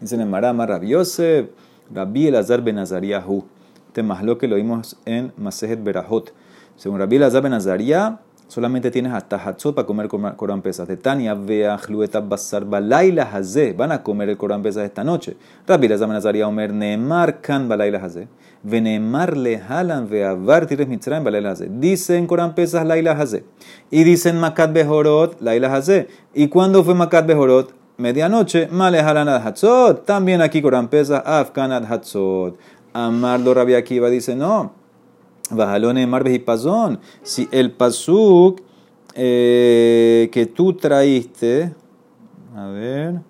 Dicen 0.00 0.20
en 0.20 0.28
Marama, 0.28 0.66
Rabbi 0.66 0.88
Yosef, 0.88 1.46
Rabbi 1.94 2.26
Elazar 2.26 2.62
Benazariahu. 2.62 3.44
Este 3.86 4.02
más 4.02 4.22
lo 4.22 4.36
que 4.36 4.46
lo 4.46 4.56
vimos 4.56 4.96
en 5.06 5.32
Masejet 5.38 5.82
Berahot. 5.82 6.32
Según 6.76 6.98
Rabbi 6.98 7.16
Elazar 7.16 7.42
Benazaria, 7.42 8.18
solamente 8.52 8.90
tienes 8.90 9.14
hasta 9.14 9.36
Hatzot 9.36 9.74
para 9.74 9.86
comer 9.86 10.08
Corán 10.08 10.60
Pesas. 10.60 10.86
De 10.86 10.98
Tania, 10.98 11.32
Vea, 11.32 11.78
Jlueta, 11.78 12.20
Basar, 12.20 12.66
Balaila, 12.66 13.22
Hazé. 13.22 13.72
Van 13.72 13.92
a 13.92 14.02
comer 14.02 14.28
el 14.28 14.36
Corán 14.36 14.62
Pesas 14.62 14.84
esta 14.84 15.02
noche. 15.02 15.38
Elazar 15.66 16.06
Benazaria, 16.06 16.46
Omer, 16.46 16.70
Neemar, 16.70 17.40
Kan, 17.40 17.66
Balaila, 17.66 17.98
Hazé. 18.04 18.28
Venemar, 18.62 19.38
Lehalan, 19.38 20.06
Vea, 20.06 20.34
Vartires, 20.34 20.86
Mitzrayim, 20.86 21.24
Balaila, 21.24 21.52
Hazé. 21.52 21.70
Dicen 21.70 22.26
Corán 22.26 22.54
Pesas, 22.54 22.84
Laila, 22.84 23.12
Hazé. 23.12 23.44
Y 23.90 24.04
dicen 24.04 24.38
Makat 24.38 24.70
Behorot, 24.74 25.40
Laila, 25.40 25.74
Hazé. 25.74 26.08
¿Y 26.34 26.48
cuándo 26.48 26.84
fue 26.84 26.94
Makat 26.94 27.26
Behorot? 27.26 27.74
Medianoche, 27.96 28.68
Male 28.70 29.00
Halanad 29.00 29.46
Hatzot. 29.46 30.04
También 30.04 30.42
aquí 30.42 30.60
Corán 30.60 30.88
Pesas, 30.88 31.22
Afkanad 31.24 31.90
Hatzot. 31.90 32.58
Amarlo 32.92 33.54
Rabia 33.54 33.78
Akiva 33.78 34.10
dice, 34.10 34.36
no. 34.36 34.81
Bajalone 35.54 36.06
Marbes 36.06 36.34
y 36.34 36.38
Pazón. 36.38 37.00
Si 37.22 37.48
el 37.50 37.72
pasuk 37.72 38.60
eh, 39.14 40.28
que 40.32 40.46
tú 40.46 40.74
traíste, 40.74 41.74
a 42.56 42.66
ver. 42.66 43.20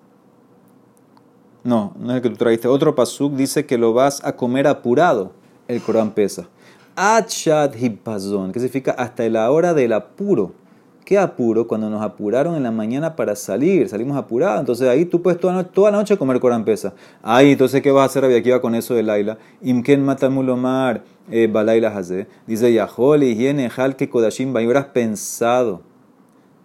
No, 1.63 1.93
no 1.97 2.11
es 2.11 2.17
el 2.17 2.21
que 2.21 2.29
tú 2.29 2.35
traíste. 2.35 2.67
Otro 2.67 2.93
pasuk 2.95 3.33
dice 3.33 3.65
que 3.65 3.77
lo 3.77 3.93
vas 3.93 4.23
a 4.23 4.35
comer 4.35 4.67
apurado. 4.67 5.31
El 5.67 5.81
Corán 5.81 6.11
pesa. 6.11 6.47
Achad 6.95 7.73
hipazón, 7.75 8.51
que 8.51 8.59
significa 8.59 8.91
hasta 8.91 9.27
la 9.29 9.49
hora 9.49 9.73
del 9.73 9.93
apuro. 9.93 10.51
¿Qué 11.05 11.17
apuro? 11.17 11.67
Cuando 11.67 11.89
nos 11.89 12.01
apuraron 12.01 12.55
en 12.55 12.63
la 12.63 12.71
mañana 12.71 13.15
para 13.15 13.35
salir, 13.35 13.89
salimos 13.89 14.17
apurados. 14.17 14.61
Entonces 14.61 14.87
ahí 14.87 15.03
tú 15.05 15.21
puedes 15.21 15.39
toda, 15.39 15.63
toda 15.63 15.91
la 15.91 15.97
noche 15.97 16.17
comer 16.17 16.39
Corán 16.39 16.63
pesa. 16.63 16.93
Ahí, 17.21 17.51
entonces, 17.51 17.81
¿qué 17.81 17.91
vas 17.91 18.03
a 18.03 18.05
hacer? 18.05 18.23
Aquí 18.25 18.49
va 18.49 18.61
con 18.61 18.73
eso 18.73 18.93
de 18.93 19.03
Laila. 19.03 19.37
Imken 19.61 20.03
matamulomar 20.03 21.03
eh, 21.29 21.47
balaila 21.51 21.89
haze. 21.89 22.27
Dice 22.47 22.71
Yaholi, 22.71 23.31
higiene, 23.31 23.69
hal 23.75 23.95
que 23.97 24.09
kodashim 24.09 24.51
hubieras 24.51 24.85
pensado 24.85 25.81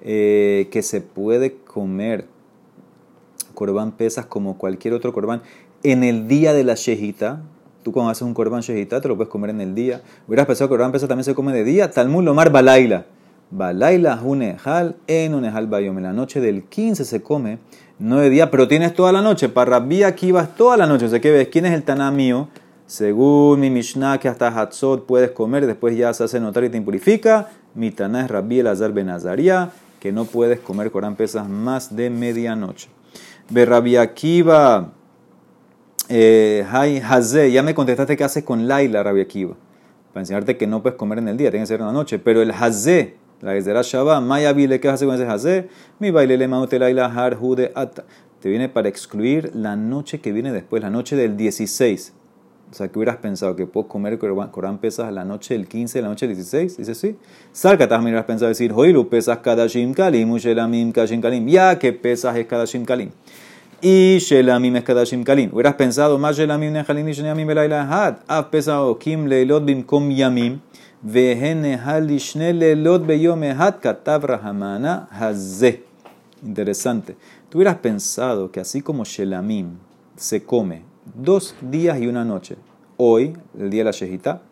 eh, 0.03 0.69
que 0.71 0.83
se 0.83 1.01
puede 1.01 1.57
comer 1.57 2.27
Corban 3.55 3.91
pesas 3.91 4.25
como 4.25 4.57
cualquier 4.57 4.95
otro 4.95 5.13
Corban 5.13 5.43
en 5.83 6.05
el 6.05 6.29
día 6.29 6.53
de 6.53 6.63
la 6.63 6.75
shejita. 6.75 7.43
Tú 7.83 7.91
cuando 7.91 8.11
haces 8.11 8.23
un 8.23 8.35
Corban 8.35 8.61
shejita 8.61 9.01
te 9.01 9.09
lo 9.09 9.17
puedes 9.17 9.31
comer 9.31 9.51
en 9.51 9.61
el 9.61 9.75
día. 9.75 10.03
Hubieras 10.29 10.47
pensado 10.47 10.69
que 10.69 10.75
Corban 10.75 10.93
pesas 10.93 11.09
también 11.09 11.25
se 11.25 11.35
come 11.35 11.53
de 11.53 11.65
día. 11.65 11.91
Talmud 11.91 12.23
lomar 12.23 12.53
balaila. 12.53 13.07
Balaila 13.51 14.21
unehal 14.23 14.97
en 15.07 15.35
unehal 15.35 15.67
bayom. 15.67 15.99
En 15.99 16.05
la 16.05 16.13
noche 16.13 16.41
del 16.41 16.65
15 16.65 17.05
se 17.05 17.23
come, 17.23 17.59
no 17.99 18.19
de 18.19 18.31
día, 18.31 18.51
pero 18.51 18.69
tienes 18.69 18.95
toda 18.95 19.13
la 19.13 19.23
noche. 19.23 19.49
Para 19.49 19.73
Rabbi 19.73 20.03
aquí 20.03 20.33
vas 20.33 20.55
toda 20.55 20.77
la 20.77 20.87
noche. 20.87 21.07
O 21.07 21.09
sea 21.09 21.21
que 21.21 21.31
ves 21.31 21.49
quién 21.49 21.67
es 21.67 21.73
el 21.73 21.83
Taná 21.83 22.11
mío. 22.11 22.49
Según 22.87 23.61
mi 23.61 23.69
Mishnah, 23.69 24.19
que 24.19 24.29
hasta 24.29 24.49
Hatzot 24.49 25.05
puedes 25.05 25.33
comer, 25.33 25.67
después 25.67 25.95
ya 25.95 26.15
se 26.15 26.25
hace 26.25 26.41
notar 26.41 26.65
y 26.65 26.71
te 26.71 26.79
impurifica. 26.79 27.51
Mi 27.75 27.91
Taná 27.91 28.25
es 28.25 28.31
Rabbi 28.31 28.61
Elazar 28.61 28.93
Benazaria, 28.93 29.71
que 30.01 30.11
no 30.11 30.25
puedes 30.25 30.59
comer 30.61 30.91
Corán 30.91 31.15
pesas 31.15 31.49
más 31.49 31.95
de 31.95 32.09
medianoche. 32.09 32.89
Ve 33.51 33.67
Rabbi 33.67 33.97
Akiva, 33.97 34.93
eh, 36.09 36.65
ya 37.53 37.63
me 37.63 37.75
contestaste 37.75 38.17
qué 38.17 38.25
haces 38.25 38.45
con 38.45 38.67
Laila, 38.67 39.03
Rabbi 39.03 39.21
Akiva. 39.21 39.55
Para 40.13 40.23
enseñarte 40.23 40.57
que 40.57 40.67
no 40.67 40.83
puedes 40.83 40.97
comer 40.97 41.19
en 41.19 41.29
el 41.29 41.37
día, 41.37 41.51
tiene 41.51 41.65
que 41.65 41.69
ser 41.69 41.81
en 41.81 41.87
la 41.87 41.93
noche. 41.93 42.19
Pero 42.19 42.41
el 42.41 42.51
Hazé, 42.51 43.17
la 43.41 43.53
Gezerá 43.53 43.83
Shabbat, 43.83 44.23
Maya 44.23 44.53
Vile, 44.53 44.81
¿qué 44.81 44.89
hace 44.89 45.07
con 45.07 45.15
ese 45.15 45.25
Hazé? 45.25 45.69
Mi 46.01 46.11
baile 46.11 46.37
le 46.37 46.49
mautelaila 46.49 47.07
har 47.07 47.37
jude 47.37 47.71
ata. 47.75 48.05
Te 48.41 48.49
viene 48.49 48.69
para 48.69 48.89
excluir 48.89 49.51
la 49.55 49.77
noche 49.77 50.21
que 50.21 50.33
viene 50.33 50.53
después, 50.53 50.83
la 50.83 50.91
noche 50.91 51.17
del 51.17 51.37
16. 51.37 52.15
O 52.71 52.75
sea, 52.75 52.89
que 52.89 52.99
hubieras 52.99 53.17
pensado 53.17 53.57
que 53.57 53.67
puedo 53.67 53.89
comer 53.89 54.19
Corán 54.19 54.79
pesas 54.79 55.13
la 55.13 55.25
noche 55.25 55.55
del 55.55 55.67
15, 55.67 56.03
la 56.03 56.09
noche 56.09 56.27
del 56.27 56.37
16. 56.37 56.77
Dice 56.77 56.95
sí. 56.95 57.17
Salca 57.53 57.89
también 57.89 58.15
hubieras 58.15 58.27
pensado 58.27 58.49
decir, 58.49 58.73
Hoilu 58.75 59.09
pesas 59.09 59.39
cada 59.39 59.67
shim 59.67 59.95
kalim, 59.95 60.31
ushelamim 60.31 60.93
kashim 60.93 61.21
kalim. 61.21 61.47
Ya 61.49 61.79
que 61.79 61.93
pesas 61.93 62.37
es 62.37 62.47
cada 62.47 62.67
shim 62.67 62.85
kalim. 62.85 63.11
Y 63.81 64.19
shelamim 64.19 64.77
es 64.77 64.85
cada 64.85 65.05
shim 65.05 65.25
kalim. 65.25 65.51
Hubieras 65.53 65.77
pensado, 65.77 66.19
más 66.19 66.37
shelamim 66.37 66.73
nehalim 66.73 67.09
y 67.09 67.13
shelamim 67.13 67.47
belayla 67.47 67.89
had. 67.89 68.17
Has 68.29 68.45
pesado 68.47 68.99
kim 68.99 69.27
leilot 69.27 69.65
bim 69.65 69.83
kom 69.83 70.11
yamim. 70.11 70.61
Interesante. 76.43 77.17
Tú 77.49 77.59
hubieras 77.59 77.77
pensado 77.77 78.51
que 78.51 78.59
así 78.59 78.83
como 78.83 79.05
Shelamim 79.05 79.77
se 80.17 80.43
come 80.43 80.83
dos 81.15 81.55
días 81.61 82.01
y 82.01 82.09
una 82.09 82.25
noche, 82.25 82.57
hoy, 82.97 83.37
el 83.57 83.71
día 83.71 83.83
de 83.83 83.85
la 83.85 83.91
Shejita, 83.93 84.43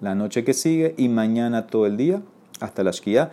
la 0.00 0.16
noche 0.16 0.42
que 0.42 0.52
sigue 0.52 0.96
y 0.96 1.08
mañana 1.08 1.68
todo 1.68 1.86
el 1.86 1.96
día, 1.96 2.22
hasta 2.58 2.82
la 2.82 2.90
Shkia, 2.90 3.30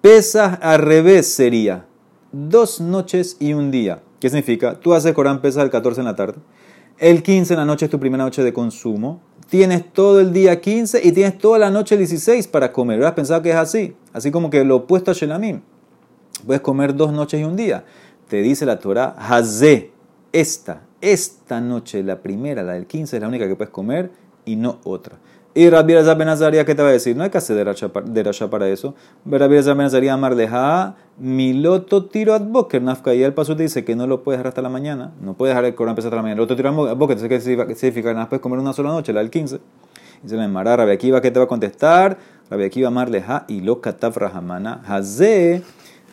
pesas 0.00 0.60
al 0.62 0.78
revés 0.78 1.26
sería 1.26 1.84
dos 2.30 2.80
noches 2.80 3.36
y 3.40 3.54
un 3.54 3.72
día. 3.72 4.02
¿Qué 4.20 4.30
significa? 4.30 4.78
Tú 4.78 4.94
haces 4.94 5.14
Corán 5.14 5.40
pesas 5.40 5.64
el 5.64 5.70
14 5.70 6.00
en 6.00 6.06
la 6.06 6.14
tarde, 6.14 6.38
el 6.98 7.22
15 7.22 7.54
en 7.54 7.60
la 7.60 7.64
noche 7.64 7.86
es 7.86 7.90
tu 7.90 7.98
primera 7.98 8.24
noche 8.24 8.42
de 8.42 8.52
consumo, 8.52 9.20
tienes 9.48 9.92
todo 9.92 10.20
el 10.20 10.32
día 10.32 10.60
15 10.60 11.00
y 11.02 11.12
tienes 11.12 11.38
toda 11.38 11.58
la 11.58 11.70
noche 11.70 11.96
16 11.96 12.48
para 12.48 12.72
comer. 12.72 12.98
¿Hubieras 12.98 13.14
pensado 13.14 13.42
que 13.42 13.50
es 13.50 13.56
así? 13.56 13.94
Así 14.12 14.30
como 14.30 14.50
que 14.50 14.64
lo 14.64 14.76
opuesto 14.76 15.10
a 15.10 15.14
Shelamim. 15.14 15.60
Puedes 16.46 16.62
comer 16.62 16.94
dos 16.94 17.12
noches 17.12 17.40
y 17.40 17.44
un 17.44 17.56
día. 17.56 17.84
Te 18.28 18.42
dice 18.42 18.66
la 18.66 18.78
Torah, 18.78 19.14
Hazé, 19.18 19.92
esta, 20.32 20.82
esta 21.00 21.60
noche, 21.60 22.02
la 22.02 22.20
primera, 22.20 22.62
la 22.62 22.72
del 22.72 22.86
15, 22.86 23.16
es 23.16 23.20
la 23.20 23.28
única 23.28 23.46
que 23.46 23.56
puedes 23.56 23.72
comer 23.72 24.10
y 24.44 24.56
no 24.56 24.80
otra. 24.84 25.18
Y 25.56 25.70
Rabbi 25.70 25.92
Elazar 25.92 26.18
Benazaria, 26.18 26.64
¿qué 26.64 26.74
te 26.74 26.82
va 26.82 26.88
a 26.88 26.92
decir? 26.92 27.16
No 27.16 27.22
hay 27.22 27.30
que 27.30 27.38
hacer 27.38 27.54
de 27.54 28.22
Rasha 28.24 28.50
para 28.50 28.68
eso. 28.68 28.96
Rabbi 29.24 29.54
Elazar 29.54 29.76
Benazaria 29.76 30.16
Marleja, 30.16 30.96
Miloto 31.16 32.06
tiro 32.06 32.34
ad 32.34 32.40
boker, 32.40 32.82
nafka. 32.82 33.14
Y 33.14 33.22
el 33.22 33.34
paso 33.34 33.54
te 33.54 33.62
dice 33.62 33.84
que 33.84 33.94
no 33.94 34.08
lo 34.08 34.24
puedes 34.24 34.40
dejar 34.40 34.48
hasta 34.48 34.62
la 34.62 34.68
mañana. 34.68 35.12
No 35.20 35.34
puedes 35.34 35.52
dejar 35.52 35.64
el 35.66 35.76
Corán 35.76 35.92
empezar 35.92 36.08
hasta 36.08 36.16
la 36.16 36.22
mañana. 36.22 36.38
El 36.38 36.42
otro 36.42 36.56
tiro 36.56 36.70
ad 36.70 36.96
boker, 36.96 37.16
entonces 37.16 37.28
¿qué 37.68 37.74
significa? 37.76 38.12
Nada, 38.12 38.28
puedes 38.28 38.42
comer 38.42 38.58
una 38.58 38.72
sola 38.72 38.88
noche, 38.88 39.12
la 39.12 39.20
del 39.20 39.30
15. 39.30 39.60
Y 40.24 40.28
se 40.28 40.36
le 40.36 40.48
Mara, 40.48 40.76
Rabbi 40.76 40.90
Akiva, 40.90 41.20
¿qué 41.20 41.30
te 41.30 41.38
va 41.38 41.44
a 41.44 41.48
contestar? 41.48 42.18
Rabbi 42.50 42.64
Akiva 42.64 42.90
Marleja, 42.90 43.44
y 43.46 43.60
lo 43.60 43.80
kataf 43.80 44.16
rahamana, 44.16 44.82
haze, 44.88 45.62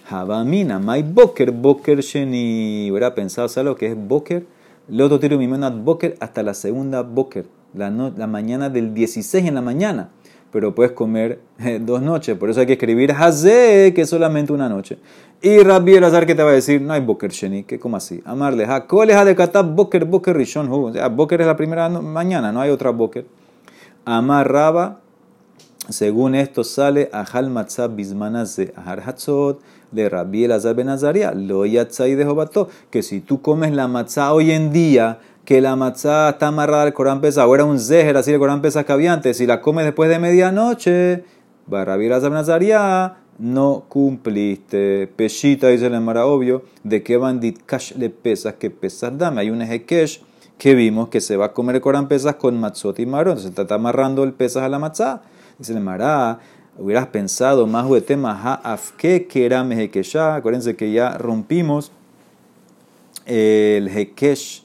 habamina, 0.08 0.78
my 0.78 1.02
boker, 1.02 1.52
boker 1.52 2.02
sheni. 2.02 2.92
Hubiera 2.92 3.16
pensado, 3.16 3.48
¿sabes 3.48 3.66
lo 3.66 3.76
que 3.76 3.88
es 3.88 3.96
boker? 3.98 4.46
El 4.88 5.02
otro 5.02 5.20
tiro 5.20 5.40
ad 5.40 5.74
boker 5.78 6.16
hasta 6.20 6.44
la 6.44 6.54
segunda 6.54 7.02
boker 7.02 7.61
la, 7.74 7.90
la 7.90 8.28
mañana 8.28 8.70
del 8.70 8.94
16 8.94 9.48
en 9.48 9.56
la 9.56 9.62
mañana, 9.62 10.10
pero 10.52 10.76
puedes 10.76 10.92
comer 10.92 11.40
eh, 11.60 11.80
dos 11.82 12.02
noches. 12.02 12.38
Por 12.38 12.50
eso 12.50 12.60
hay 12.60 12.66
que 12.66 12.74
escribir 12.74 13.12
Hazé, 13.12 13.94
que 13.96 14.02
es 14.02 14.10
solamente 14.10 14.54
una 14.54 14.70
noche. 14.70 14.98
Y 15.42 15.60
Rabbi 15.60 15.96
Elazar, 15.96 16.26
que 16.26 16.36
te 16.36 16.44
va 16.44 16.52
a 16.52 16.54
decir? 16.54 16.82
No 16.82 16.94
hay 16.94 17.02
Boker 17.02 17.32
Sheni, 17.32 17.64
que 17.64 17.80
como 17.80 17.98
así. 17.98 18.22
Amarle, 18.26 18.68
¿cuál 18.88 19.10
es 19.10 19.26
de 19.26 19.36
Katab 19.36 19.74
Boker 19.74 20.06
Boker 20.06 20.36
Rishon? 20.36 20.68
O 20.72 20.94
sea, 20.94 21.08
Boker 21.08 21.42
es 21.42 21.48
la 21.48 21.56
primera 21.56 21.90
mañana, 21.90 22.52
no 22.52 22.62
hay 22.62 22.70
otra 22.70 22.92
Boker. 22.92 23.26
Amarraba, 24.06 25.00
según 25.90 26.36
esto 26.36 26.64
sale 26.64 27.10
Ahal 27.12 27.50
Matzah 27.50 27.88
Bismanas 27.88 28.56
de 28.56 28.72
Ahar 28.76 29.02
Hatzot, 29.06 29.62
de 29.92 30.10
Rabbi 30.10 30.46
Elazar 30.46 30.76
Ben 30.76 30.90
Azaria, 30.90 31.34
lo 31.34 31.66
yatzai 31.66 32.16
de 32.16 32.26
Jobato, 32.26 32.70
que 32.90 33.04
si 33.04 33.20
tú 33.20 33.42
comes 33.42 33.74
la 33.74 33.88
matzah 33.88 34.34
hoy 34.34 34.52
en 34.52 34.72
día, 34.72 35.20
que 35.46 35.62
la 35.62 35.76
matzah 35.76 36.30
está 36.30 36.48
amarrada 36.48 36.84
al 36.84 36.94
Corán 36.94 37.22
Pesa, 37.22 37.48
o 37.48 37.56
era 37.56 37.66
un 37.66 37.80
zeher, 37.80 38.18
así 38.18 38.32
el 38.32 38.40
Corán 38.40 38.62
Pesa 38.62 38.84
que 38.84 38.92
había 38.92 39.14
antes, 39.14 39.38
si 39.38 39.46
la 39.46 39.62
comes 39.62 39.86
después 39.86 40.10
de 40.10 40.20
medianoche, 40.20 41.24
Ben 41.68 42.34
Azaria, 42.36 43.16
no 43.40 43.86
cumpliste. 43.88 45.08
Peshita 45.16 45.68
dice 45.70 45.88
el 45.88 46.00
Mara 46.02 46.26
obvio, 46.26 46.64
de 46.84 47.02
que 47.02 47.18
bandit 47.18 47.60
cash 47.66 47.94
le 47.96 48.10
pesas, 48.10 48.56
que 48.56 48.70
pesas 48.70 49.18
dame. 49.18 49.42
Hay 49.42 49.50
un 49.50 49.62
ejekesh 49.62 50.22
que 50.58 50.76
vimos 50.76 51.10
que 51.10 51.22
se 51.22 51.38
va 51.38 51.48
a 51.48 51.54
comer 51.54 51.78
el 51.78 51.82
Corán 51.82 52.08
pesas 52.08 52.36
con 52.36 52.60
matzot 52.60 53.00
y 53.00 53.06
marón, 53.06 53.38
entonces 53.38 53.58
está 53.58 53.76
amarrando 53.76 54.24
el 54.24 54.34
pesas 54.34 54.64
a 54.64 54.70
la 54.70 54.78
matzah. 54.78 55.24
Dice 55.58 55.74
el 55.74 55.82
Mara, 55.82 56.40
hubieras 56.78 57.08
pensado 57.08 57.66
más 57.66 57.90
de 57.90 58.02
tema 58.02 58.60
afke 58.64 59.28
que 59.28 59.46
era 59.46 59.64
mejekeshá. 59.64 60.36
Acuérdense 60.36 60.76
que 60.76 60.92
ya 60.92 61.18
rompimos 61.18 61.92
el 63.26 63.88
hekesh 63.88 64.61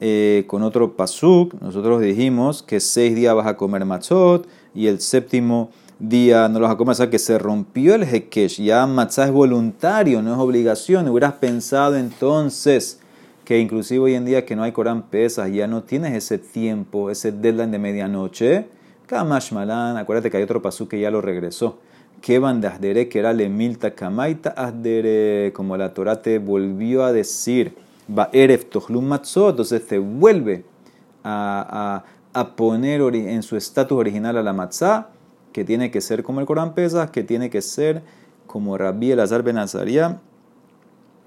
eh, 0.00 0.44
con 0.46 0.62
otro 0.62 0.96
pasuk. 0.96 1.54
Nosotros 1.60 2.00
dijimos 2.00 2.62
que 2.62 2.80
seis 2.80 3.14
días 3.14 3.34
vas 3.34 3.46
a 3.46 3.56
comer 3.56 3.84
matzot 3.84 4.46
y 4.74 4.86
el 4.88 5.00
séptimo 5.00 5.70
día 5.98 6.48
no 6.48 6.60
los 6.60 6.68
vas 6.68 6.74
a 6.74 6.78
comer. 6.78 6.92
O 6.92 6.96
sea 6.96 7.10
que 7.10 7.18
se 7.18 7.38
rompió 7.38 7.94
el 7.94 8.04
hekesh. 8.04 8.62
Ya 8.62 8.86
matzah 8.86 9.24
es 9.24 9.32
voluntario, 9.32 10.22
no 10.22 10.32
es 10.32 10.38
obligación. 10.38 11.08
Hubieras 11.08 11.34
pensado 11.34 11.96
entonces 11.96 13.00
que 13.44 13.58
inclusive 13.60 14.00
hoy 14.00 14.14
en 14.14 14.24
día 14.24 14.44
que 14.44 14.56
no 14.56 14.64
hay 14.64 14.72
Corán 14.72 15.02
pesas, 15.02 15.52
ya 15.52 15.66
no 15.68 15.84
tienes 15.84 16.12
ese 16.14 16.38
tiempo, 16.38 17.10
ese 17.10 17.30
deadline 17.30 17.70
de 17.70 17.78
medianoche 17.78 18.66
Kamash 19.06 19.52
Malan, 19.52 19.96
acuérdate 19.96 20.30
que 20.30 20.36
hay 20.36 20.42
otro 20.42 20.60
pasú 20.60 20.88
que 20.88 21.00
ya 21.00 21.10
lo 21.10 21.20
regresó. 21.20 21.78
Que 22.20 22.40
de 22.40 23.08
que 23.08 23.18
era 23.18 23.32
le 23.32 23.48
milta 23.48 23.94
kamaita 23.94 24.54
como 25.52 25.76
la 25.76 25.94
Torah 25.94 26.22
te 26.22 26.38
volvió 26.38 27.04
a 27.04 27.12
decir, 27.12 27.76
va 28.08 28.28
eref 28.32 28.68
tohlum 28.70 29.06
matzot, 29.06 29.50
entonces 29.50 29.86
te 29.86 29.98
vuelve 29.98 30.64
a, 31.24 32.04
a, 32.32 32.56
poner 32.56 33.00
en 33.00 33.42
su 33.42 33.56
estatus 33.56 33.98
original 33.98 34.36
a 34.36 34.42
la 34.42 34.52
matzah, 34.52 35.08
que 35.52 35.64
tiene 35.64 35.90
que 35.90 36.00
ser 36.00 36.22
como 36.22 36.40
el 36.40 36.46
Corán 36.46 36.74
Pesas, 36.74 37.10
que 37.10 37.22
tiene 37.24 37.50
que 37.50 37.62
ser 37.62 38.02
como 38.46 38.76
Rabbi 38.76 39.10
Elazar 39.12 39.42
Ben 39.42 39.58
Azaria, 39.58 40.20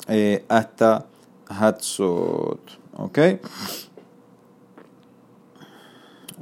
eh, 0.08 0.46
hasta 0.48 1.06
Hatzot. 1.48 2.80
¿Ok? 2.98 3.20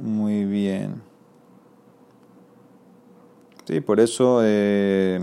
Muy 0.00 0.44
bien. 0.44 1.02
Sí, 3.64 3.80
por 3.80 4.00
eso 4.00 4.40
eh, 4.42 5.22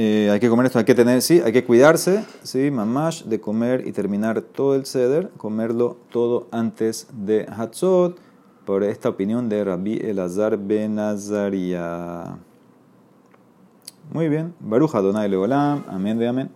eh, 0.00 0.30
hay 0.30 0.38
que 0.38 0.48
comer 0.48 0.66
esto, 0.66 0.78
hay 0.78 0.84
que 0.84 0.94
tener, 0.94 1.20
sí, 1.22 1.42
hay 1.44 1.50
que 1.50 1.64
cuidarse, 1.64 2.24
sí, 2.44 2.70
mamash, 2.70 3.24
de 3.24 3.40
comer 3.40 3.84
y 3.84 3.90
terminar 3.90 4.42
todo 4.42 4.76
el 4.76 4.86
ceder, 4.86 5.30
comerlo 5.36 5.96
todo 6.12 6.46
antes 6.52 7.08
de 7.12 7.46
Hatzot, 7.50 8.16
por 8.64 8.84
esta 8.84 9.08
opinión 9.08 9.48
de 9.48 9.64
Rabbi 9.64 9.94
Elazar 9.96 10.56
Benazaria. 10.56 12.38
Muy 14.12 14.28
bien, 14.28 14.54
Baruja 14.60 15.00
Donai 15.00 15.28
Leolam, 15.28 15.82
amén 15.88 16.16
de 16.16 16.28
amén. 16.28 16.50